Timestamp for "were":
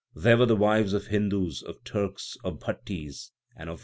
0.35-0.47